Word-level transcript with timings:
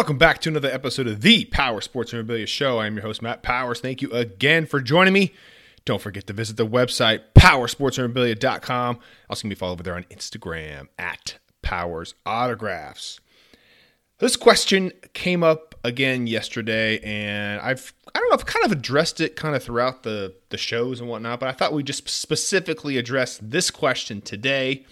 Welcome 0.00 0.16
back 0.16 0.40
to 0.40 0.48
another 0.48 0.70
episode 0.70 1.06
of 1.08 1.20
the 1.20 1.44
Power 1.44 1.82
Sports 1.82 2.14
Memorabilia 2.14 2.46
Show. 2.46 2.80
I'm 2.80 2.94
your 2.94 3.02
host, 3.02 3.20
Matt 3.20 3.42
Powers. 3.42 3.80
Thank 3.80 4.00
you 4.00 4.10
again 4.12 4.64
for 4.64 4.80
joining 4.80 5.12
me. 5.12 5.34
Don't 5.84 6.00
forget 6.00 6.26
to 6.28 6.32
visit 6.32 6.56
the 6.56 6.66
website, 6.66 7.20
powersportsmemorabilia.com. 7.34 8.98
Also, 9.28 9.40
can 9.42 9.50
be 9.50 9.54
followed 9.54 9.72
over 9.74 9.82
there 9.82 9.96
on 9.96 10.04
Instagram 10.04 10.88
at 10.98 11.36
Powers 11.60 12.14
Autographs. 12.24 13.20
This 14.20 14.36
question 14.36 14.90
came 15.12 15.42
up 15.42 15.74
again 15.84 16.26
yesterday, 16.26 16.98
and 17.00 17.60
I've 17.60 17.92
I 18.14 18.20
don't 18.20 18.30
know 18.30 18.36
I've 18.36 18.46
kind 18.46 18.64
of 18.64 18.72
addressed 18.72 19.20
it 19.20 19.36
kind 19.36 19.54
of 19.54 19.62
throughout 19.62 20.02
the 20.02 20.34
the 20.48 20.56
shows 20.56 21.00
and 21.00 21.10
whatnot, 21.10 21.40
but 21.40 21.50
I 21.50 21.52
thought 21.52 21.74
we 21.74 21.82
just 21.82 22.08
specifically 22.08 22.96
address 22.96 23.38
this 23.42 23.70
question 23.70 24.22
today 24.22 24.86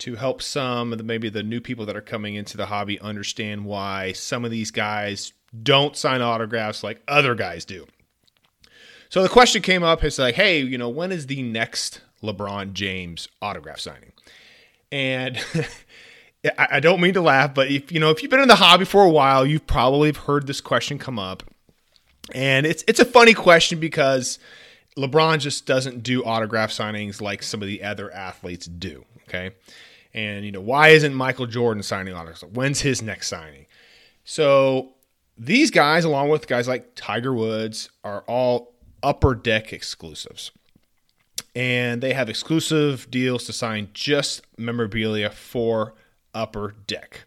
to 0.00 0.16
help 0.16 0.42
some 0.42 0.92
of 0.92 0.98
the 0.98 1.04
maybe 1.04 1.28
the 1.28 1.42
new 1.42 1.60
people 1.60 1.86
that 1.86 1.96
are 1.96 2.00
coming 2.00 2.34
into 2.34 2.56
the 2.56 2.66
hobby 2.66 3.00
understand 3.00 3.64
why 3.64 4.12
some 4.12 4.44
of 4.44 4.50
these 4.50 4.70
guys 4.70 5.32
don't 5.62 5.96
sign 5.96 6.22
autographs 6.22 6.82
like 6.82 7.02
other 7.08 7.34
guys 7.34 7.64
do. 7.64 7.86
So 9.08 9.22
the 9.22 9.28
question 9.28 9.60
came 9.62 9.82
up, 9.82 10.04
it's 10.04 10.18
like, 10.18 10.36
hey, 10.36 10.60
you 10.60 10.78
know, 10.78 10.88
when 10.88 11.10
is 11.10 11.26
the 11.26 11.42
next 11.42 12.00
LeBron 12.22 12.72
James 12.72 13.28
autograph 13.42 13.80
signing? 13.80 14.12
And 14.92 15.38
I 16.58 16.80
don't 16.80 17.00
mean 17.00 17.14
to 17.14 17.20
laugh, 17.20 17.52
but 17.52 17.70
if 17.70 17.92
you 17.92 18.00
know, 18.00 18.10
if 18.10 18.22
you've 18.22 18.30
been 18.30 18.40
in 18.40 18.48
the 18.48 18.54
hobby 18.54 18.84
for 18.84 19.02
a 19.02 19.10
while, 19.10 19.44
you've 19.44 19.66
probably 19.66 20.12
heard 20.12 20.46
this 20.46 20.60
question 20.60 20.98
come 20.98 21.18
up. 21.18 21.42
And 22.32 22.64
it's 22.64 22.84
it's 22.88 23.00
a 23.00 23.04
funny 23.04 23.34
question 23.34 23.80
because 23.80 24.38
LeBron 24.96 25.38
just 25.38 25.66
doesn't 25.66 26.02
do 26.02 26.24
autograph 26.24 26.70
signings 26.70 27.20
like 27.20 27.42
some 27.42 27.62
of 27.62 27.68
the 27.68 27.82
other 27.82 28.12
athletes 28.12 28.66
do. 28.66 29.04
Okay. 29.28 29.52
And, 30.12 30.44
you 30.44 30.50
know, 30.50 30.60
why 30.60 30.88
isn't 30.88 31.14
Michael 31.14 31.46
Jordan 31.46 31.82
signing 31.82 32.14
autographs? 32.14 32.42
When's 32.42 32.80
his 32.80 33.00
next 33.00 33.28
signing? 33.28 33.66
So 34.24 34.94
these 35.38 35.70
guys, 35.70 36.04
along 36.04 36.30
with 36.30 36.48
guys 36.48 36.66
like 36.66 36.94
Tiger 36.96 37.32
Woods, 37.32 37.90
are 38.02 38.22
all 38.26 38.74
upper 39.02 39.34
deck 39.34 39.72
exclusives. 39.72 40.50
And 41.54 42.02
they 42.02 42.12
have 42.12 42.28
exclusive 42.28 43.10
deals 43.10 43.44
to 43.44 43.52
sign 43.52 43.88
just 43.94 44.42
memorabilia 44.58 45.30
for 45.30 45.94
upper 46.34 46.74
deck. 46.86 47.24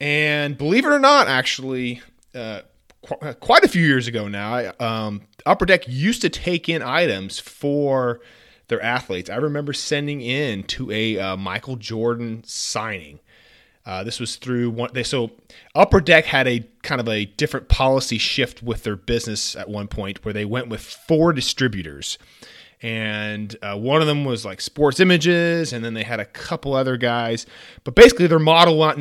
And 0.00 0.56
believe 0.58 0.84
it 0.84 0.90
or 0.90 0.98
not, 0.98 1.28
actually, 1.28 2.02
uh, 2.34 2.62
qu- 3.06 3.34
quite 3.34 3.64
a 3.64 3.68
few 3.68 3.86
years 3.86 4.08
ago 4.08 4.28
now, 4.28 4.72
um, 4.80 5.22
Upper 5.44 5.66
Deck 5.66 5.86
used 5.86 6.22
to 6.22 6.28
take 6.28 6.68
in 6.68 6.82
items 6.82 7.38
for 7.38 8.20
their 8.68 8.82
athletes. 8.82 9.30
I 9.30 9.36
remember 9.36 9.72
sending 9.72 10.20
in 10.20 10.64
to 10.64 10.90
a 10.90 11.18
uh, 11.18 11.36
Michael 11.36 11.76
Jordan 11.76 12.42
signing. 12.44 13.20
Uh, 13.84 14.02
this 14.02 14.18
was 14.18 14.34
through 14.36 14.70
one. 14.70 14.90
They 14.92 15.04
so 15.04 15.30
Upper 15.74 16.00
Deck 16.00 16.24
had 16.24 16.48
a 16.48 16.66
kind 16.82 17.00
of 17.00 17.08
a 17.08 17.26
different 17.26 17.68
policy 17.68 18.18
shift 18.18 18.60
with 18.62 18.82
their 18.82 18.96
business 18.96 19.54
at 19.54 19.68
one 19.68 19.86
point, 19.86 20.24
where 20.24 20.34
they 20.34 20.44
went 20.44 20.68
with 20.68 20.80
four 20.80 21.32
distributors, 21.32 22.18
and 22.82 23.56
uh, 23.62 23.76
one 23.76 24.00
of 24.00 24.06
them 24.06 24.24
was 24.24 24.44
like 24.44 24.60
Sports 24.60 25.00
Images, 25.00 25.72
and 25.72 25.84
then 25.84 25.94
they 25.94 26.02
had 26.02 26.20
a 26.20 26.24
couple 26.24 26.74
other 26.74 26.96
guys. 26.96 27.46
But 27.84 27.94
basically, 27.94 28.26
their 28.26 28.38
model 28.38 28.82
uh, 28.82 28.94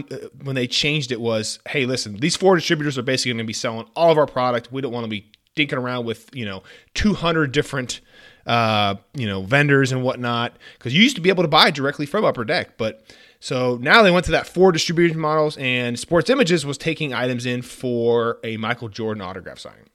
when 0.43 0.55
they 0.55 0.67
changed 0.67 1.11
it 1.11 1.19
was, 1.19 1.59
hey, 1.67 1.85
listen, 1.85 2.17
these 2.17 2.35
four 2.35 2.55
distributors 2.55 2.97
are 2.97 3.03
basically 3.03 3.31
going 3.31 3.39
to 3.39 3.43
be 3.45 3.53
selling 3.53 3.87
all 3.95 4.11
of 4.11 4.17
our 4.17 4.27
product. 4.27 4.71
We 4.71 4.81
don't 4.81 4.93
want 4.93 5.03
to 5.03 5.09
be 5.09 5.29
dinking 5.55 5.77
around 5.77 6.05
with 6.05 6.29
you 6.33 6.45
know 6.45 6.63
200 6.95 7.51
different 7.51 8.01
uh, 8.45 8.95
you 9.13 9.27
know, 9.27 9.41
vendors 9.41 9.91
and 9.91 10.03
whatnot. 10.03 10.55
Because 10.77 10.95
you 10.95 11.01
used 11.01 11.15
to 11.15 11.21
be 11.21 11.29
able 11.29 11.43
to 11.43 11.49
buy 11.49 11.71
directly 11.71 12.05
from 12.05 12.23
Upper 12.23 12.45
Deck, 12.45 12.77
but 12.77 13.03
so 13.39 13.77
now 13.81 14.01
they 14.01 14.11
went 14.11 14.25
to 14.25 14.31
that 14.31 14.47
four 14.47 14.71
distribution 14.71 15.19
models, 15.19 15.57
and 15.57 15.99
Sports 15.99 16.29
Images 16.29 16.65
was 16.65 16.77
taking 16.77 17.13
items 17.13 17.45
in 17.45 17.61
for 17.61 18.39
a 18.43 18.57
Michael 18.57 18.89
Jordan 18.89 19.21
autograph 19.21 19.59
signing. 19.59 19.85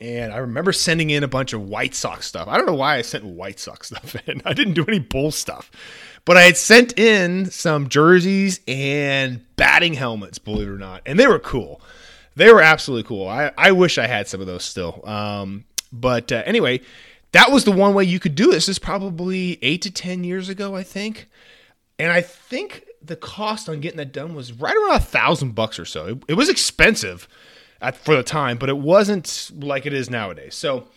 And 0.00 0.32
I 0.32 0.38
remember 0.38 0.72
sending 0.72 1.10
in 1.10 1.24
a 1.24 1.28
bunch 1.28 1.52
of 1.52 1.62
White 1.62 1.94
Sox 1.94 2.26
stuff. 2.26 2.46
I 2.46 2.56
don't 2.56 2.66
know 2.66 2.74
why 2.74 2.96
I 2.96 3.02
sent 3.02 3.24
White 3.24 3.58
Sox 3.58 3.88
stuff 3.88 4.16
in. 4.28 4.42
I 4.44 4.52
didn't 4.52 4.74
do 4.74 4.84
any 4.86 4.98
Bull 4.98 5.30
stuff. 5.30 5.70
But 6.24 6.36
I 6.36 6.42
had 6.42 6.56
sent 6.56 6.98
in 6.98 7.50
some 7.50 7.88
jerseys 7.88 8.60
and 8.68 9.44
batting 9.56 9.94
helmets, 9.94 10.38
believe 10.38 10.68
it 10.68 10.72
or 10.72 10.78
not. 10.78 11.02
And 11.06 11.18
they 11.18 11.26
were 11.26 11.38
cool. 11.38 11.80
They 12.36 12.52
were 12.52 12.60
absolutely 12.60 13.08
cool. 13.08 13.26
I, 13.26 13.50
I 13.56 13.72
wish 13.72 13.98
I 13.98 14.06
had 14.06 14.28
some 14.28 14.40
of 14.40 14.46
those 14.46 14.64
still. 14.64 15.02
Um, 15.08 15.64
but 15.90 16.30
uh, 16.30 16.42
anyway, 16.44 16.82
that 17.32 17.50
was 17.50 17.64
the 17.64 17.72
one 17.72 17.94
way 17.94 18.04
you 18.04 18.20
could 18.20 18.34
do 18.34 18.46
this. 18.46 18.66
This 18.66 18.76
is 18.76 18.78
probably 18.78 19.58
eight 19.62 19.82
to 19.82 19.90
10 19.90 20.22
years 20.22 20.48
ago, 20.48 20.76
I 20.76 20.82
think. 20.82 21.28
And 21.98 22.12
I 22.12 22.20
think 22.20 22.84
the 23.02 23.16
cost 23.16 23.68
on 23.68 23.80
getting 23.80 23.96
that 23.96 24.12
done 24.12 24.34
was 24.34 24.52
right 24.52 24.76
around 24.76 24.96
a 24.96 25.00
thousand 25.00 25.54
bucks 25.54 25.78
or 25.78 25.84
so. 25.84 26.06
It, 26.06 26.22
it 26.28 26.34
was 26.34 26.48
expensive 26.48 27.26
at, 27.80 27.96
for 27.96 28.16
the 28.16 28.22
time, 28.22 28.58
but 28.58 28.68
it 28.68 28.78
wasn't 28.78 29.50
like 29.58 29.86
it 29.86 29.92
is 29.92 30.10
nowadays. 30.10 30.54
So 30.54 30.88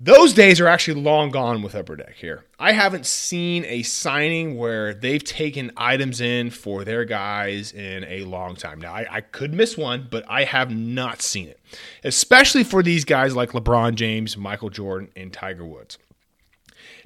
those 0.00 0.34
days 0.34 0.60
are 0.60 0.66
actually 0.66 1.00
long 1.00 1.30
gone 1.30 1.62
with 1.62 1.74
Upper 1.74 1.96
Deck 1.96 2.14
here. 2.16 2.44
I 2.58 2.72
haven't 2.72 3.06
seen 3.06 3.64
a 3.64 3.82
signing 3.82 4.56
where 4.56 4.92
they've 4.92 5.22
taken 5.22 5.70
items 5.76 6.20
in 6.20 6.50
for 6.50 6.84
their 6.84 7.04
guys 7.04 7.72
in 7.72 8.04
a 8.04 8.24
long 8.24 8.56
time. 8.56 8.80
Now, 8.80 8.92
I, 8.92 9.06
I, 9.08 9.20
could 9.20 9.54
miss 9.54 9.78
one, 9.78 10.08
but 10.10 10.24
I 10.28 10.44
have 10.44 10.70
not 10.70 11.22
seen 11.22 11.48
it, 11.48 11.60
especially 12.02 12.64
for 12.64 12.82
these 12.82 13.04
guys 13.04 13.36
like 13.36 13.52
LeBron 13.52 13.94
James, 13.94 14.36
Michael 14.36 14.68
Jordan, 14.68 15.10
and 15.16 15.32
Tiger 15.32 15.64
Woods. 15.64 15.96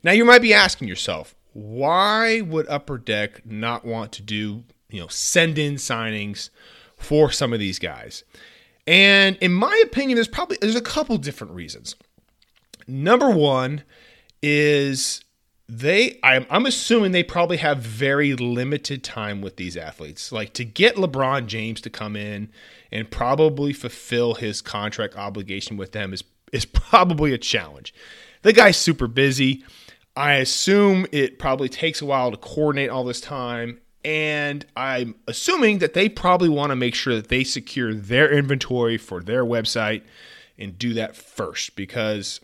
Now, 0.02 0.12
you 0.12 0.24
might 0.24 0.42
be 0.42 0.54
asking 0.54 0.88
yourself, 0.88 1.34
why 1.52 2.40
would 2.40 2.68
Upper 2.68 2.98
Deck 2.98 3.44
not 3.44 3.84
want 3.84 4.12
to 4.12 4.22
do, 4.22 4.64
you 4.90 5.00
know, 5.00 5.08
send 5.08 5.58
in 5.58 5.74
signings 5.74 6.50
for 6.96 7.30
some 7.30 7.52
of 7.52 7.60
these 7.60 7.78
guys? 7.78 8.24
And 8.88 9.36
in 9.42 9.52
my 9.52 9.82
opinion, 9.84 10.16
there's 10.16 10.28
probably 10.28 10.56
there's 10.62 10.74
a 10.74 10.80
couple 10.80 11.18
different 11.18 11.52
reasons. 11.52 11.94
Number 12.86 13.28
one 13.28 13.82
is 14.42 15.22
they 15.68 16.18
I'm, 16.22 16.46
I'm 16.48 16.64
assuming 16.64 17.12
they 17.12 17.22
probably 17.22 17.58
have 17.58 17.80
very 17.80 18.32
limited 18.32 19.04
time 19.04 19.42
with 19.42 19.56
these 19.56 19.76
athletes. 19.76 20.32
Like 20.32 20.54
to 20.54 20.64
get 20.64 20.96
lebron 20.96 21.48
james 21.48 21.82
to 21.82 21.90
come 21.90 22.16
in 22.16 22.48
and 22.90 23.10
probably 23.10 23.74
fulfill 23.74 24.36
his 24.36 24.62
contract 24.62 25.16
obligation 25.16 25.76
with 25.76 25.92
them 25.92 26.14
is 26.14 26.24
is 26.50 26.64
probably 26.64 27.34
a 27.34 27.38
challenge. 27.38 27.92
The 28.40 28.54
guy's 28.54 28.78
super 28.78 29.06
busy. 29.06 29.64
I 30.16 30.36
assume 30.36 31.04
it 31.12 31.38
probably 31.38 31.68
takes 31.68 32.00
a 32.00 32.06
while 32.06 32.30
to 32.30 32.38
coordinate 32.38 32.88
all 32.88 33.04
this 33.04 33.20
time 33.20 33.80
and 34.08 34.64
i'm 34.74 35.14
assuming 35.26 35.78
that 35.78 35.92
they 35.92 36.08
probably 36.08 36.48
want 36.48 36.70
to 36.70 36.76
make 36.76 36.94
sure 36.94 37.14
that 37.14 37.28
they 37.28 37.44
secure 37.44 37.92
their 37.92 38.32
inventory 38.32 38.96
for 38.96 39.22
their 39.22 39.44
website 39.44 40.02
and 40.58 40.78
do 40.78 40.94
that 40.94 41.14
first 41.14 41.76
because 41.76 42.40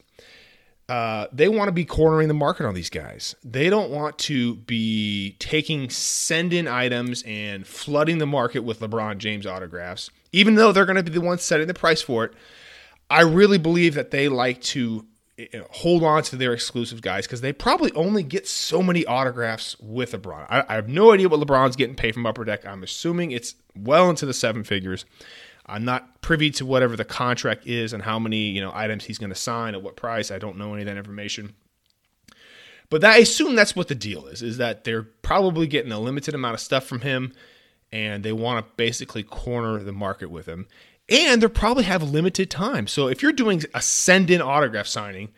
uh, 0.91 1.26
they 1.32 1.48
want 1.48 1.69
to 1.69 1.72
be 1.72 1.86
cornering 1.86 2.28
the 2.28 2.34
market 2.34 2.66
on 2.66 2.75
these 2.75 2.91
guys. 2.91 3.34
They 3.42 3.70
don't 3.70 3.91
want 3.91 4.19
to 4.19 4.56
be 4.56 5.34
taking 5.38 5.88
send 5.88 6.52
in 6.52 6.69
items 6.69 7.22
and 7.26 7.66
flooding 7.66 8.19
the 8.19 8.26
market 8.26 8.60
with 8.60 8.81
LeBron 8.81 9.16
James 9.16 9.46
autographs, 9.46 10.10
even 10.32 10.56
though 10.56 10.72
they're 10.72 10.84
going 10.84 10.96
to 10.96 11.02
be 11.02 11.10
the 11.10 11.22
ones 11.22 11.42
setting 11.42 11.69
the 11.69 11.75
price 11.75 12.02
for 12.02 12.26
it. 12.26 12.34
I 13.08 13.22
really 13.22 13.56
believe 13.56 13.94
that 13.94 14.10
they 14.10 14.28
like 14.28 14.60
to 14.62 15.06
Eh, 15.39 15.47
eh, 15.53 15.62
hold 15.71 16.05
on 16.05 16.22
to 16.22 16.37
their 16.37 16.53
exclusive 16.53 17.03
guys 17.03 17.27
because 17.27 17.41
they 17.41 17.53
probably 17.53 17.93
only 17.93 18.22
get 18.22 18.47
so 18.47 18.83
many 18.83 19.05
autographs 19.06 19.77
with 19.81 20.12
LeBron. 20.12 20.47
I, 20.49 20.65
I 20.69 20.75
have 20.75 20.89
no 20.89 21.12
idea 21.12 21.28
what 21.28 21.41
LeBron's 21.41 21.77
getting 21.77 21.97
paid 21.97 22.15
from 22.15 22.27
Upper 22.27 22.45
Deck. 22.45 22.65
I'm 22.65 22.83
assuming 22.83 23.33
it's 23.33 23.56
well 23.77 24.09
into 24.11 24.27
the 24.27 24.34
seven 24.34 24.62
figures. 24.62 25.05
I'm 25.67 25.84
not 25.84 26.21
privy 26.21 26.50
to 26.53 26.67
whatever 26.67 26.94
the 26.94 27.05
contract 27.05 27.67
is 27.67 27.93
and 27.93 28.03
how 28.03 28.19
many 28.19 28.49
you 28.49 28.61
know 28.61 28.71
items 28.75 29.05
he's 29.05 29.19
going 29.19 29.31
to 29.31 29.37
sign 29.37 29.75
at 29.75 29.83
what 29.83 29.97
price. 29.97 30.31
I 30.31 30.39
don't 30.39 30.59
know 30.59 30.75
any 30.75 30.83
of 30.83 30.87
that 30.87 30.97
information. 30.97 31.55
But 32.91 33.00
that, 33.00 33.15
I 33.15 33.19
assume 33.19 33.56
that's 33.56 33.75
what 33.75 33.89
the 33.89 33.94
deal 33.94 34.27
is: 34.27 34.43
is 34.43 34.59
that 34.59 34.84
they're 34.84 35.03
probably 35.03 35.67
getting 35.67 35.91
a 35.91 35.99
limited 35.99 36.34
amount 36.34 36.55
of 36.55 36.61
stuff 36.61 36.84
from 36.84 37.00
him, 37.00 37.33
and 37.91 38.23
they 38.23 38.33
want 38.33 38.65
to 38.65 38.73
basically 38.77 39.23
corner 39.23 39.83
the 39.83 39.93
market 39.93 40.31
with 40.31 40.47
him. 40.47 40.67
And 41.09 41.43
they 41.43 41.49
probably 41.49 41.85
have 41.85 42.03
limited 42.03 42.51
time. 42.51 42.87
So 42.87 43.09
if 43.09 43.23
you're 43.23 43.33
doing 43.33 43.62
a 43.75 43.83
send-in 43.83 44.41
autograph 44.41 44.87
signing, 44.87 45.33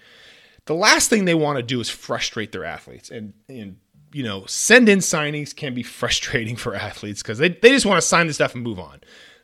the 0.67 0.75
last 0.75 1.11
thing 1.11 1.25
they 1.25 1.35
want 1.35 1.57
to 1.57 1.63
do 1.63 1.81
is 1.81 1.89
frustrate 1.89 2.53
their 2.53 2.65
athletes. 2.65 3.11
And, 3.11 3.35
and 3.49 3.77
you 4.13 4.23
know, 4.23 4.47
send-in 4.47 5.01
signings 5.01 5.55
can 5.55 5.75
be 5.75 5.83
frustrating 6.01 6.57
for 6.57 6.75
athletes 6.75 7.23
because 7.23 7.39
they, 7.39 7.49
they 7.49 7.71
just 7.71 7.87
want 7.87 8.01
to 8.01 8.07
sign 8.07 8.27
the 8.27 8.35
stuff 8.35 8.55
and 8.55 8.63
move 8.63 8.79
on. 8.79 9.01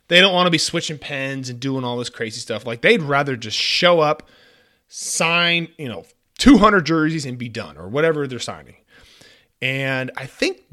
They 0.09 0.21
don't 0.21 0.35
want 0.35 0.47
to 0.47 0.51
be 0.51 0.59
switching 0.59 0.99
pens 0.99 1.49
and 1.49 1.59
doing 1.59 1.85
all 1.85 1.97
this 1.97 2.11
crazy 2.11 2.41
stuff. 2.41 2.67
Like 2.67 2.83
they'd 2.83 3.03
rather 3.03 3.37
just 3.37 3.57
show 3.57 4.01
up, 4.01 4.29
sign, 4.89 5.69
you 5.79 5.89
know, 5.89 6.05
200 6.39 6.85
jerseys 6.85 7.25
and 7.25 7.39
be 7.39 7.49
done 7.49 7.77
or 7.79 7.89
whatever 7.89 8.27
they're 8.27 8.39
signing. 8.39 8.77
And 9.63 10.11
I 10.17 10.27
think 10.27 10.65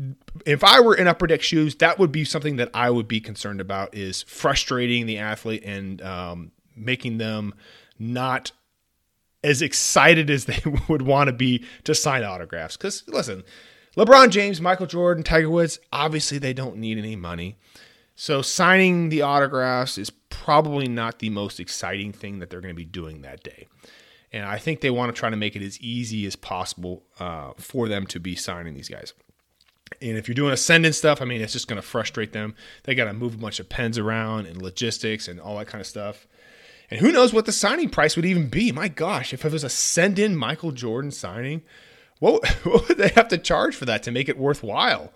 if 0.48 0.64
I 0.64 0.80
were 0.80 0.96
in 0.96 1.08
upper 1.08 1.28
deck 1.28 1.44
shoes, 1.44 1.76
that 1.76 2.00
would 2.00 2.12
be 2.12 2.26
something 2.26 2.56
that 2.56 2.72
I 2.74 2.90
would 2.90 3.08
be 3.08 3.22
concerned 3.22 3.62
about 3.62 3.96
is 3.96 4.24
frustrating 4.24 5.06
the 5.06 5.20
athlete 5.20 5.64
and 5.64 6.02
um, 6.02 6.52
making 6.76 7.20
them 7.20 7.54
not 8.00 8.52
as 9.44 9.62
excited 9.62 10.32
as 10.32 10.46
they 10.46 10.60
would 10.90 11.04
want 11.04 11.28
to 11.28 11.34
be 11.34 11.64
to 11.84 11.94
sign 11.94 12.24
autographs. 12.24 12.78
Because 12.78 13.04
listen, 13.08 13.44
LeBron 13.96 14.32
James, 14.32 14.60
Michael 14.60 14.88
Jordan, 14.88 15.24
Tiger 15.24 15.52
Woods, 15.52 15.80
obviously 15.94 16.40
they 16.40 16.54
don't 16.54 16.78
need 16.78 16.98
any 16.98 17.16
money. 17.16 17.58
So 18.16 18.42
signing 18.42 19.10
the 19.10 19.22
autographs 19.22 20.00
is 20.00 20.10
probably 20.10 20.88
not 20.88 21.20
the 21.20 21.30
most 21.30 21.60
exciting 21.60 22.12
thing 22.12 22.40
that 22.40 22.50
they're 22.50 22.60
going 22.60 22.74
to 22.74 22.78
be 22.78 22.86
doing 22.86 23.22
that 23.22 23.44
day. 23.44 23.68
And 24.32 24.46
I 24.46 24.58
think 24.58 24.82
they 24.82 24.92
want 24.92 25.14
to 25.14 25.20
try 25.20 25.30
to 25.30 25.36
make 25.36 25.56
it 25.56 25.64
as 25.64 25.80
easy 25.80 26.26
as 26.26 26.36
possible 26.36 27.04
uh, 27.20 27.54
for 27.58 27.88
them 27.88 28.06
to 28.08 28.20
be 28.20 28.36
signing 28.36 28.76
these 28.76 28.90
guys. 28.90 29.14
And 30.02 30.18
if 30.18 30.28
you're 30.28 30.36
doing 30.36 30.54
a 30.54 30.58
send-in 30.58 30.94
stuff, 30.94 31.22
I 31.22 31.26
mean, 31.26 31.42
it's 31.42 31.54
just 31.54 31.68
going 31.68 31.82
to 31.82 31.88
frustrate 31.88 32.32
them. 32.32 32.54
They 32.84 32.94
got 32.94 33.06
to 33.06 33.14
move 33.14 33.34
a 33.34 33.38
bunch 33.38 33.60
of 33.60 33.70
pens 33.70 33.98
around 33.98 34.46
and 34.46 34.62
logistics 34.62 35.28
and 35.28 35.40
all 35.40 35.58
that 35.58 35.68
kind 35.68 35.82
of 35.82 35.88
stuff. 35.88 36.28
And 36.92 37.00
who 37.00 37.12
knows 37.12 37.34
what 37.34 37.46
the 37.46 37.52
signing 37.52 37.90
price 37.90 38.16
would 38.16 38.26
even 38.26 38.50
be? 38.50 38.72
My 38.72 38.88
gosh, 38.88 39.34
if 39.34 39.46
it 39.46 39.52
was 39.52 39.64
a 39.64 39.70
send 39.70 40.20
in 40.20 40.36
Michael 40.36 40.72
Jordan 40.72 41.12
signing, 41.12 41.64
what, 42.20 42.48
what 42.64 42.88
would 42.88 42.98
they 42.98 43.10
have 43.10 43.28
to 43.30 43.38
charge 43.38 43.76
for 43.76 43.86
that 43.86 44.04
to 44.04 44.12
make 44.12 44.30
it 44.30 44.38
worthwhile? 44.38 45.12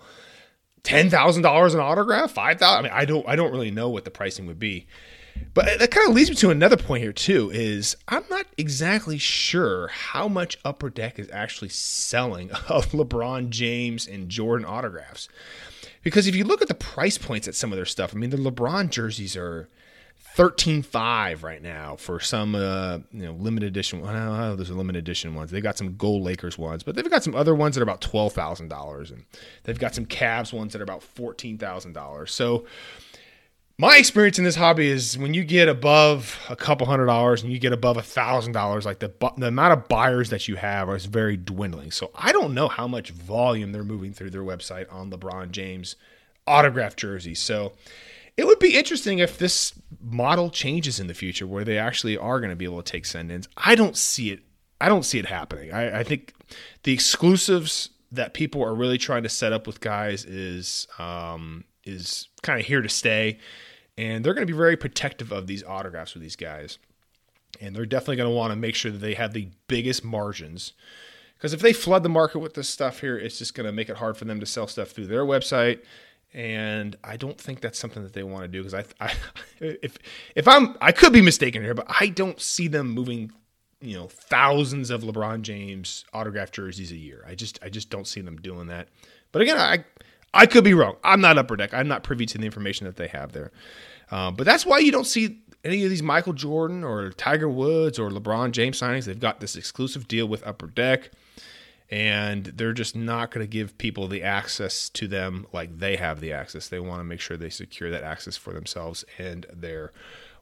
Ten 0.82 1.08
thousand 1.08 1.42
dollars 1.42 1.72
an 1.72 1.80
autograph, 1.80 2.32
five 2.32 2.58
thousand. 2.58 2.84
I 2.84 2.88
mean, 2.88 2.98
I 3.00 3.04
don't, 3.06 3.26
I 3.26 3.36
don't 3.36 3.52
really 3.52 3.70
know 3.70 3.88
what 3.88 4.04
the 4.04 4.10
pricing 4.10 4.46
would 4.46 4.58
be. 4.58 4.86
But 5.54 5.78
that 5.78 5.90
kind 5.90 6.08
of 6.08 6.14
leads 6.14 6.30
me 6.30 6.36
to 6.36 6.50
another 6.50 6.76
point 6.76 7.02
here 7.02 7.12
too. 7.12 7.50
Is 7.52 7.96
I'm 8.08 8.24
not 8.28 8.46
exactly 8.56 9.18
sure 9.18 9.88
how 9.88 10.28
much 10.28 10.58
Upper 10.64 10.90
Deck 10.90 11.18
is 11.18 11.30
actually 11.32 11.68
selling 11.68 12.50
of 12.68 12.90
LeBron 12.90 13.50
James 13.50 14.06
and 14.06 14.28
Jordan 14.28 14.66
autographs, 14.66 15.28
because 16.02 16.26
if 16.26 16.34
you 16.34 16.44
look 16.44 16.60
at 16.62 16.68
the 16.68 16.74
price 16.74 17.18
points 17.18 17.46
at 17.46 17.54
some 17.54 17.72
of 17.72 17.76
their 17.76 17.84
stuff, 17.84 18.14
I 18.14 18.18
mean, 18.18 18.30
the 18.30 18.36
LeBron 18.36 18.90
jerseys 18.90 19.36
are 19.36 19.68
thirteen 20.34 20.82
five 20.82 21.44
right 21.44 21.62
now 21.62 21.94
for 21.94 22.18
some 22.18 22.56
uh, 22.56 22.98
you 23.12 23.24
know 23.24 23.32
limited 23.32 23.68
edition. 23.68 24.00
Well, 24.00 24.56
there's 24.56 24.70
a 24.70 24.74
limited 24.74 24.98
edition 24.98 25.34
ones. 25.36 25.52
They've 25.52 25.62
got 25.62 25.78
some 25.78 25.96
gold 25.96 26.24
Lakers 26.24 26.58
ones, 26.58 26.82
but 26.82 26.96
they've 26.96 27.08
got 27.08 27.22
some 27.22 27.36
other 27.36 27.54
ones 27.54 27.76
that 27.76 27.80
are 27.80 27.84
about 27.84 28.00
twelve 28.00 28.32
thousand 28.32 28.68
dollars, 28.68 29.12
and 29.12 29.24
they've 29.62 29.78
got 29.78 29.94
some 29.94 30.06
Cavs 30.06 30.52
ones 30.52 30.72
that 30.72 30.80
are 30.80 30.84
about 30.84 31.04
fourteen 31.04 31.58
thousand 31.58 31.92
dollars. 31.92 32.32
So 32.34 32.66
my 33.76 33.96
experience 33.96 34.38
in 34.38 34.44
this 34.44 34.54
hobby 34.54 34.88
is 34.88 35.18
when 35.18 35.34
you 35.34 35.42
get 35.42 35.68
above 35.68 36.38
a 36.48 36.54
couple 36.54 36.86
hundred 36.86 37.06
dollars 37.06 37.42
and 37.42 37.52
you 37.52 37.58
get 37.58 37.72
above 37.72 37.96
a 37.96 38.02
thousand 38.02 38.52
dollars, 38.52 38.86
like 38.86 39.00
the 39.00 39.12
the 39.36 39.48
amount 39.48 39.72
of 39.72 39.88
buyers 39.88 40.30
that 40.30 40.46
you 40.46 40.56
have 40.56 40.88
is 40.90 41.06
very 41.06 41.36
dwindling. 41.36 41.90
So 41.90 42.10
I 42.14 42.32
don't 42.32 42.54
know 42.54 42.68
how 42.68 42.86
much 42.86 43.10
volume 43.10 43.72
they're 43.72 43.82
moving 43.82 44.12
through 44.12 44.30
their 44.30 44.44
website 44.44 44.92
on 44.92 45.10
LeBron 45.10 45.50
James 45.50 45.96
autographed 46.46 46.98
jerseys. 46.98 47.40
So 47.40 47.72
it 48.36 48.46
would 48.46 48.58
be 48.58 48.76
interesting 48.76 49.18
if 49.18 49.38
this 49.38 49.72
model 50.00 50.50
changes 50.50 51.00
in 51.00 51.06
the 51.06 51.14
future 51.14 51.46
where 51.46 51.64
they 51.64 51.78
actually 51.78 52.16
are 52.16 52.40
going 52.40 52.50
to 52.50 52.56
be 52.56 52.64
able 52.64 52.82
to 52.82 52.92
take 52.92 53.06
send-ins. 53.06 53.48
I 53.56 53.74
don't 53.74 53.96
see 53.96 54.30
it. 54.30 54.40
I 54.80 54.88
don't 54.88 55.04
see 55.04 55.18
it 55.18 55.26
happening. 55.26 55.72
I, 55.72 56.00
I 56.00 56.02
think 56.02 56.34
the 56.82 56.92
exclusives 56.92 57.90
that 58.12 58.34
people 58.34 58.62
are 58.62 58.74
really 58.74 58.98
trying 58.98 59.22
to 59.22 59.28
set 59.28 59.52
up 59.52 59.66
with 59.66 59.80
guys 59.80 60.24
is 60.24 60.86
um, 60.98 61.64
is 61.84 62.28
kind 62.42 62.60
of 62.60 62.66
here 62.66 62.82
to 62.82 62.88
stay, 62.88 63.38
and 63.96 64.24
they're 64.24 64.34
going 64.34 64.46
to 64.46 64.52
be 64.52 64.56
very 64.56 64.76
protective 64.76 65.32
of 65.32 65.46
these 65.46 65.62
autographs 65.64 66.14
with 66.14 66.22
these 66.22 66.36
guys, 66.36 66.78
and 67.60 67.74
they're 67.74 67.86
definitely 67.86 68.16
going 68.16 68.30
to 68.30 68.34
want 68.34 68.52
to 68.52 68.56
make 68.56 68.74
sure 68.74 68.90
that 68.90 68.98
they 68.98 69.14
have 69.14 69.32
the 69.32 69.48
biggest 69.68 70.04
margins. 70.04 70.72
Because 71.34 71.52
if 71.52 71.60
they 71.60 71.72
flood 71.72 72.02
the 72.02 72.08
market 72.08 72.38
with 72.38 72.54
this 72.54 72.68
stuff 72.68 73.00
here, 73.00 73.18
it's 73.18 73.38
just 73.38 73.54
going 73.54 73.66
to 73.66 73.72
make 73.72 73.88
it 73.88 73.96
hard 73.96 74.16
for 74.16 74.24
them 74.24 74.40
to 74.40 74.46
sell 74.46 74.66
stuff 74.66 74.90
through 74.90 75.08
their 75.08 75.24
website 75.24 75.80
and 76.34 76.96
I 77.04 77.16
don't 77.16 77.40
think 77.40 77.60
that's 77.60 77.78
something 77.78 78.02
that 78.02 78.12
they 78.12 78.24
want 78.24 78.42
to 78.42 78.48
do 78.48 78.62
because 78.62 78.74
I, 78.74 78.84
I, 79.06 79.14
if 79.60 79.96
if 80.34 80.48
I'm 80.48 80.76
I 80.80 80.92
could 80.92 81.12
be 81.12 81.22
mistaken 81.22 81.62
here, 81.62 81.74
but 81.74 81.86
I 81.88 82.08
don't 82.08 82.40
see 82.40 82.66
them 82.66 82.90
moving, 82.90 83.30
you 83.80 83.96
know, 83.96 84.08
thousands 84.08 84.90
of 84.90 85.02
LeBron 85.02 85.42
James 85.42 86.04
autographed 86.12 86.54
jerseys 86.54 86.90
a 86.90 86.96
year. 86.96 87.24
I 87.26 87.36
just 87.36 87.60
I 87.62 87.68
just 87.68 87.88
don't 87.88 88.06
see 88.06 88.20
them 88.20 88.36
doing 88.36 88.66
that. 88.66 88.88
But 89.30 89.42
again, 89.42 89.56
I 89.56 89.84
I 90.34 90.46
could 90.46 90.64
be 90.64 90.74
wrong. 90.74 90.96
I'm 91.02 91.20
not 91.20 91.38
upper 91.38 91.56
deck. 91.56 91.72
I'm 91.72 91.88
not 91.88 92.02
privy 92.02 92.26
to 92.26 92.38
the 92.38 92.44
information 92.44 92.86
that 92.86 92.96
they 92.96 93.08
have 93.08 93.32
there. 93.32 93.52
Um, 94.10 94.34
but 94.34 94.44
that's 94.44 94.66
why 94.66 94.78
you 94.78 94.92
don't 94.92 95.06
see 95.06 95.40
any 95.64 95.84
of 95.84 95.90
these 95.90 96.02
Michael 96.02 96.34
Jordan 96.34 96.84
or 96.84 97.10
Tiger 97.10 97.48
Woods 97.48 97.98
or 97.98 98.10
LeBron 98.10 98.50
James 98.50 98.78
signings. 98.78 99.06
They've 99.06 99.18
got 99.18 99.40
this 99.40 99.56
exclusive 99.56 100.06
deal 100.06 100.26
with 100.26 100.46
Upper 100.46 100.66
Deck 100.66 101.10
and 101.90 102.46
they're 102.46 102.72
just 102.72 102.96
not 102.96 103.30
going 103.30 103.46
to 103.46 103.50
give 103.50 103.76
people 103.78 104.08
the 104.08 104.22
access 104.22 104.88
to 104.90 105.06
them 105.06 105.46
like 105.52 105.78
they 105.78 105.96
have 105.96 106.20
the 106.20 106.32
access. 106.32 106.68
They 106.68 106.80
want 106.80 107.00
to 107.00 107.04
make 107.04 107.20
sure 107.20 107.36
they 107.36 107.50
secure 107.50 107.90
that 107.90 108.02
access 108.02 108.36
for 108.36 108.52
themselves 108.52 109.04
and 109.18 109.46
their 109.52 109.92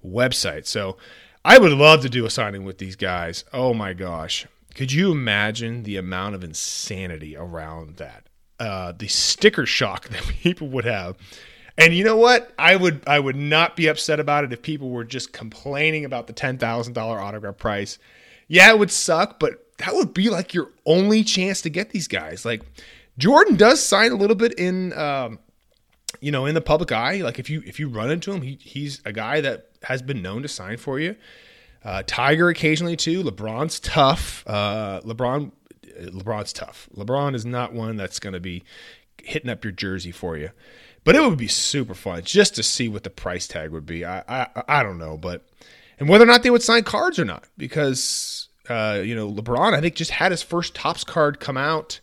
website. 0.05 0.67
So 0.67 0.97
I 1.45 1.59
would 1.59 1.73
love 1.73 2.03
to 2.03 2.09
do 2.09 2.25
a 2.25 2.31
signing 2.31 2.65
with 2.65 2.79
these 2.79 2.97
guys. 2.97 3.45
Oh 3.53 3.75
my 3.75 3.93
gosh. 3.93 4.47
Could 4.75 4.93
you 4.93 5.13
imagine 5.13 5.83
the 5.83 5.97
amount 5.97 6.35
of 6.35 6.45
insanity 6.45 7.37
around 7.37 7.97
that? 7.97 8.25
Uh, 8.63 8.93
the 8.93 9.09
sticker 9.09 9.67
shock 9.67 10.09
that 10.11 10.23
people 10.23 10.69
would 10.69 10.85
have. 10.85 11.17
And 11.77 11.93
you 11.93 12.05
know 12.05 12.17
what? 12.17 12.53
I 12.59 12.77
would 12.77 13.03
I 13.09 13.19
would 13.19 13.35
not 13.35 13.75
be 13.75 13.89
upset 13.89 14.21
about 14.21 14.45
it 14.45 14.53
if 14.53 14.63
people 14.63 14.91
were 14.91 15.05
just 15.05 15.33
complaining 15.33 16.05
about 16.05 16.29
the 16.29 16.33
ten 16.33 16.59
thousand 16.59 16.93
dollar 16.93 17.19
autograph 17.19 17.57
price. 17.57 17.99
Yeah, 18.47 18.71
it 18.71 18.79
would 18.79 18.91
suck, 18.91 19.41
but 19.41 19.67
that 19.79 19.95
would 19.95 20.15
be 20.15 20.31
like 20.31 20.55
your 20.55 20.71
only 20.87 21.25
chance 21.25 21.63
to 21.63 21.71
get 21.71 21.91
these 21.91 22.07
guys. 22.07 22.45
Like 22.45 22.63
Jordan 23.19 23.57
does 23.57 23.83
sign 23.83 24.13
a 24.13 24.17
little 24.17 24.37
bit 24.37 24.53
in, 24.55 24.93
um, 24.93 25.39
you 26.21 26.31
know, 26.31 26.47
in 26.47 26.55
the 26.55 26.61
public 26.61 26.93
eye. 26.93 27.23
Like 27.23 27.39
if 27.39 27.51
you 27.51 27.63
if 27.67 27.81
you 27.81 27.89
run 27.89 28.11
into 28.11 28.31
him, 28.33 28.43
he, 28.43 28.59
he's 28.61 29.01
a 29.05 29.13
guy 29.13 29.41
that 29.41 29.71
has 29.83 30.03
been 30.03 30.23
known 30.23 30.43
to 30.43 30.49
sign 30.49 30.77
for 30.77 31.01
you. 31.01 31.17
Uh, 31.85 32.03
Tiger 32.07 32.49
occasionally 32.49 32.97
too. 32.97 33.25
LeBron's 33.25 33.81
tough. 33.81 34.45
Uh, 34.47 35.01
LeBron, 35.01 35.51
LeBron's 36.01 36.53
tough. 36.53 36.89
LeBron 36.97 37.35
is 37.35 37.45
not 37.45 37.73
one 37.73 37.97
that's 37.97 38.19
going 38.19 38.35
to 38.35 38.41
be 38.41 38.63
hitting 39.23 39.51
up 39.51 39.65
your 39.65 39.73
jersey 39.73 40.13
for 40.13 40.37
you. 40.37 40.51
But 41.05 41.17
it 41.17 41.23
would 41.23 41.39
be 41.39 41.49
super 41.49 41.95
fun 41.95 42.23
just 42.23 42.55
to 42.55 42.63
see 42.63 42.89
what 42.89 43.03
the 43.03 43.11
price 43.11 43.49
tag 43.49 43.71
would 43.71 43.87
be. 43.87 44.05
I 44.05 44.23
I, 44.29 44.63
I 44.69 44.83
don't 44.83 44.99
know, 44.99 45.17
but 45.17 45.45
and 45.99 46.09
whether 46.09 46.25
or 46.25 46.29
not 46.29 46.43
they 46.43 46.51
would 46.51 46.63
sign 46.63 46.85
cards 46.85 47.19
or 47.19 47.25
not, 47.25 47.45
because 47.57 48.49
uh, 48.69 49.03
you 49.05 49.15
know, 49.15 49.31
LeBron, 49.31 49.75
I 49.75 49.81
think, 49.81 49.95
just 49.95 50.13
had 50.13 50.31
his 50.31 50.43
first 50.43 50.75
Topps 50.75 51.05
card 51.05 51.41
come 51.41 51.57
out. 51.57 52.01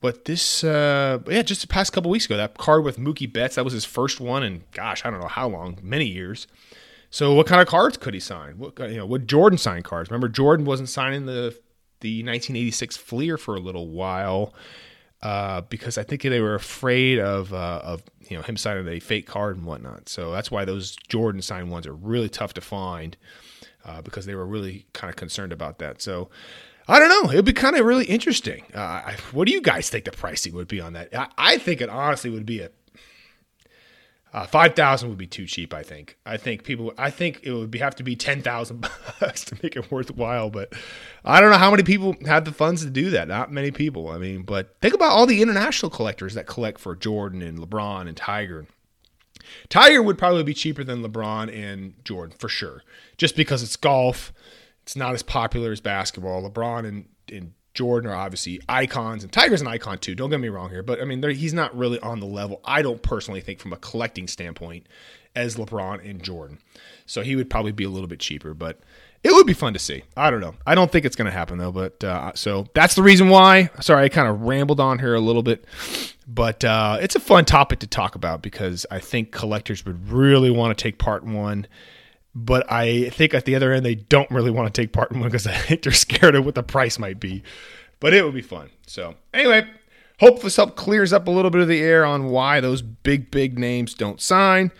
But 0.00 0.26
this, 0.26 0.62
uh, 0.62 1.18
yeah, 1.26 1.42
just 1.42 1.62
the 1.62 1.66
past 1.66 1.92
couple 1.92 2.10
weeks 2.10 2.26
ago, 2.26 2.36
that 2.36 2.56
card 2.58 2.84
with 2.84 2.98
Mookie 2.98 3.30
Betts, 3.30 3.56
that 3.56 3.64
was 3.64 3.72
his 3.72 3.84
first 3.84 4.20
one 4.20 4.42
in, 4.42 4.64
gosh, 4.72 5.04
I 5.04 5.10
don't 5.10 5.20
know 5.20 5.26
how 5.26 5.48
long, 5.48 5.78
many 5.82 6.04
years. 6.06 6.46
So, 7.10 7.34
what 7.34 7.46
kind 7.46 7.62
of 7.62 7.68
cards 7.68 7.96
could 7.96 8.14
he 8.14 8.20
sign? 8.20 8.58
What 8.58 8.78
you 8.78 8.96
know, 8.96 9.06
would 9.06 9.28
Jordan 9.28 9.58
sign 9.58 9.82
cards? 9.82 10.10
Remember, 10.10 10.28
Jordan 10.28 10.66
wasn't 10.66 10.88
signing 10.88 11.26
the 11.26 11.58
the 12.00 12.18
1986 12.18 12.96
Fleer 12.96 13.36
for 13.38 13.56
a 13.56 13.60
little 13.60 13.88
while 13.88 14.54
uh, 15.22 15.62
because 15.62 15.98
I 15.98 16.02
think 16.02 16.22
they 16.22 16.40
were 16.40 16.54
afraid 16.54 17.18
of 17.18 17.52
uh, 17.52 17.80
of 17.82 18.02
you 18.28 18.36
know 18.36 18.42
him 18.42 18.56
signing 18.56 18.86
a 18.88 19.00
fake 19.00 19.26
card 19.26 19.56
and 19.56 19.64
whatnot. 19.64 20.08
So 20.08 20.30
that's 20.32 20.50
why 20.50 20.64
those 20.64 20.96
Jordan 21.08 21.42
signed 21.42 21.70
ones 21.70 21.86
are 21.86 21.94
really 21.94 22.28
tough 22.28 22.54
to 22.54 22.60
find 22.60 23.16
uh, 23.84 24.02
because 24.02 24.26
they 24.26 24.34
were 24.34 24.46
really 24.46 24.86
kind 24.92 25.10
of 25.10 25.16
concerned 25.16 25.52
about 25.52 25.78
that. 25.78 26.02
So 26.02 26.28
I 26.88 27.00
don't 27.00 27.08
know. 27.08 27.30
It 27.30 27.36
would 27.36 27.44
be 27.44 27.52
kind 27.52 27.76
of 27.76 27.84
really 27.84 28.04
interesting. 28.04 28.64
Uh, 28.74 29.12
what 29.32 29.48
do 29.48 29.52
you 29.52 29.60
guys 29.60 29.88
think 29.90 30.04
the 30.04 30.12
pricing 30.12 30.54
would 30.54 30.68
be 30.68 30.80
on 30.80 30.92
that? 30.92 31.14
I, 31.16 31.28
I 31.38 31.58
think 31.58 31.80
it 31.80 31.88
honestly 31.88 32.30
would 32.30 32.46
be 32.46 32.60
a 32.60 32.70
uh, 34.36 34.46
five 34.46 34.74
thousand 34.74 35.08
would 35.08 35.16
be 35.16 35.26
too 35.26 35.46
cheap. 35.46 35.72
I 35.72 35.82
think. 35.82 36.18
I 36.26 36.36
think 36.36 36.62
people. 36.62 36.92
I 36.98 37.08
think 37.08 37.40
it 37.42 37.52
would 37.52 37.70
be, 37.70 37.78
have 37.78 37.96
to 37.96 38.02
be 38.02 38.14
ten 38.14 38.42
thousand 38.42 38.86
bucks 39.20 39.46
to 39.46 39.56
make 39.62 39.76
it 39.76 39.90
worthwhile. 39.90 40.50
But 40.50 40.74
I 41.24 41.40
don't 41.40 41.50
know 41.50 41.56
how 41.56 41.70
many 41.70 41.82
people 41.82 42.14
have 42.26 42.44
the 42.44 42.52
funds 42.52 42.84
to 42.84 42.90
do 42.90 43.08
that. 43.10 43.28
Not 43.28 43.50
many 43.50 43.70
people. 43.70 44.10
I 44.10 44.18
mean, 44.18 44.42
but 44.42 44.76
think 44.82 44.92
about 44.92 45.12
all 45.12 45.24
the 45.24 45.40
international 45.40 45.88
collectors 45.88 46.34
that 46.34 46.46
collect 46.46 46.78
for 46.78 46.94
Jordan 46.94 47.40
and 47.40 47.58
LeBron 47.58 48.08
and 48.08 48.16
Tiger. 48.16 48.66
Tiger 49.70 50.02
would 50.02 50.18
probably 50.18 50.42
be 50.42 50.54
cheaper 50.54 50.84
than 50.84 51.02
LeBron 51.02 51.50
and 51.50 51.94
Jordan 52.04 52.36
for 52.38 52.50
sure, 52.50 52.82
just 53.16 53.36
because 53.36 53.62
it's 53.62 53.76
golf. 53.76 54.34
It's 54.82 54.96
not 54.96 55.14
as 55.14 55.22
popular 55.22 55.72
as 55.72 55.80
basketball. 55.80 56.48
LeBron 56.48 56.86
and, 56.86 57.08
and 57.32 57.54
Jordan 57.76 58.10
are 58.10 58.16
obviously 58.16 58.60
icons, 58.68 59.22
and 59.22 59.32
Tiger's 59.32 59.60
an 59.60 59.68
icon 59.68 59.98
too. 59.98 60.14
Don't 60.14 60.30
get 60.30 60.40
me 60.40 60.48
wrong 60.48 60.70
here, 60.70 60.82
but 60.82 61.00
I 61.00 61.04
mean, 61.04 61.22
he's 61.22 61.54
not 61.54 61.76
really 61.76 62.00
on 62.00 62.18
the 62.18 62.26
level. 62.26 62.60
I 62.64 62.82
don't 62.82 63.02
personally 63.02 63.40
think, 63.40 63.60
from 63.60 63.72
a 63.72 63.76
collecting 63.76 64.26
standpoint, 64.26 64.86
as 65.36 65.56
LeBron 65.56 66.08
and 66.08 66.22
Jordan. 66.22 66.58
So 67.04 67.22
he 67.22 67.36
would 67.36 67.50
probably 67.50 67.72
be 67.72 67.84
a 67.84 67.90
little 67.90 68.08
bit 68.08 68.18
cheaper, 68.18 68.54
but 68.54 68.80
it 69.22 69.32
would 69.32 69.46
be 69.46 69.52
fun 69.52 69.72
to 69.74 69.78
see. 69.78 70.02
I 70.16 70.30
don't 70.30 70.40
know. 70.40 70.54
I 70.66 70.74
don't 70.74 70.90
think 70.90 71.04
it's 71.04 71.16
going 71.16 71.26
to 71.26 71.32
happen 71.32 71.58
though. 71.58 71.72
But 71.72 72.02
uh, 72.02 72.32
so 72.34 72.66
that's 72.74 72.94
the 72.94 73.02
reason 73.02 73.28
why. 73.28 73.70
Sorry, 73.80 74.04
I 74.04 74.08
kind 74.08 74.28
of 74.28 74.42
rambled 74.42 74.80
on 74.80 74.98
here 74.98 75.14
a 75.14 75.20
little 75.20 75.42
bit, 75.42 75.64
but 76.26 76.64
uh, 76.64 76.98
it's 77.00 77.14
a 77.14 77.20
fun 77.20 77.44
topic 77.44 77.80
to 77.80 77.86
talk 77.86 78.14
about 78.14 78.40
because 78.40 78.86
I 78.90 78.98
think 78.98 79.32
collectors 79.32 79.84
would 79.84 80.10
really 80.10 80.50
want 80.50 80.76
to 80.76 80.82
take 80.82 80.98
part 80.98 81.22
in 81.22 81.34
one. 81.34 81.66
But 82.38 82.70
I 82.70 83.08
think 83.08 83.32
at 83.32 83.46
the 83.46 83.54
other 83.54 83.72
end, 83.72 83.86
they 83.86 83.94
don't 83.94 84.30
really 84.30 84.50
want 84.50 84.72
to 84.72 84.82
take 84.82 84.92
part 84.92 85.10
in 85.10 85.20
one 85.20 85.30
because 85.30 85.46
I 85.46 85.56
think 85.56 85.82
they're 85.82 85.92
scared 85.92 86.34
of 86.34 86.44
what 86.44 86.54
the 86.54 86.62
price 86.62 86.98
might 86.98 87.18
be. 87.18 87.42
But 87.98 88.12
it 88.12 88.22
would 88.22 88.34
be 88.34 88.42
fun. 88.42 88.68
So 88.86 89.14
anyway, 89.32 89.66
hope 90.20 90.42
this 90.42 90.56
help 90.56 90.76
clears 90.76 91.14
up 91.14 91.26
a 91.28 91.30
little 91.30 91.50
bit 91.50 91.62
of 91.62 91.68
the 91.68 91.80
air 91.80 92.04
on 92.04 92.28
why 92.28 92.60
those 92.60 92.82
big, 92.82 93.30
big 93.30 93.58
names 93.58 93.94
don't 93.94 94.20
sign. 94.20 94.70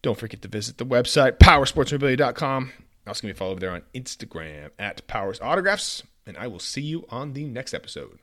Don't 0.00 0.18
forget 0.18 0.40
to 0.42 0.48
visit 0.48 0.78
the 0.78 0.86
website, 0.86 1.38
powersportsmemorabilia.com. 1.38 2.72
Also, 3.06 3.22
going 3.22 3.34
to 3.34 3.38
follow 3.38 3.50
over 3.50 3.60
there 3.60 3.70
on 3.70 3.82
Instagram 3.94 4.70
at 4.78 5.06
Powers 5.06 5.40
Autographs, 5.42 6.02
and 6.26 6.38
I 6.38 6.46
will 6.46 6.58
see 6.58 6.80
you 6.80 7.04
on 7.10 7.34
the 7.34 7.44
next 7.44 7.74
episode. 7.74 8.18